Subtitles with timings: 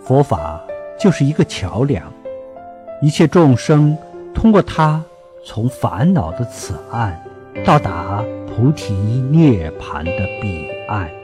[0.00, 0.60] 佛法
[0.98, 2.12] 就是一个桥梁，
[3.00, 3.96] 一切众生
[4.34, 5.02] 通过它，
[5.44, 7.22] 从烦恼的此岸
[7.64, 11.19] 到达菩提涅槃的彼岸。